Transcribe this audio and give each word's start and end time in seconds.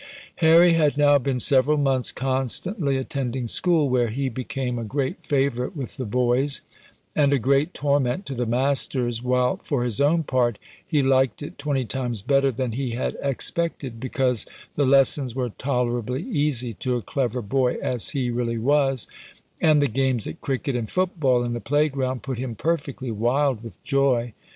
Harry 0.37 0.73
had 0.73 0.97
now 0.97 1.19
been 1.19 1.39
several 1.39 1.77
months 1.77 2.11
constantly 2.11 2.97
attending 2.97 3.45
school, 3.45 3.87
where 3.87 4.07
he 4.09 4.29
became 4.29 4.79
a 4.79 4.83
great 4.83 5.23
favourite 5.23 5.75
with 5.77 5.97
the 5.97 6.05
boys, 6.07 6.61
and 7.15 7.31
a 7.31 7.37
great 7.37 7.71
torment 7.71 8.25
to 8.25 8.33
the 8.33 8.47
masters, 8.47 9.21
while, 9.21 9.57
for 9.57 9.83
his 9.83 10.01
own 10.01 10.23
part, 10.23 10.57
he 10.87 11.03
liked 11.03 11.43
it 11.43 11.59
twenty 11.59 11.85
times 11.85 12.23
better 12.23 12.49
than 12.51 12.71
he 12.71 12.93
had 12.95 13.15
expected, 13.21 13.99
because 13.99 14.47
the 14.75 14.85
lessons 14.87 15.35
were 15.35 15.49
tolerably 15.59 16.23
easy 16.23 16.73
to 16.73 16.95
a 16.95 17.03
clever 17.03 17.43
boy, 17.43 17.75
as 17.79 18.09
he 18.09 18.31
really 18.31 18.57
was, 18.57 19.05
and 19.61 19.83
the 19.83 19.87
games 19.87 20.25
at 20.25 20.41
cricket 20.41 20.75
and 20.75 20.89
foot 20.89 21.19
ball 21.19 21.43
in 21.43 21.51
the 21.51 21.61
play 21.61 21.87
ground 21.89 22.23
put 22.23 22.39
him 22.39 22.55
perfectly 22.55 23.11
wild 23.11 23.61
with 23.63 23.77
joy. 23.83 24.33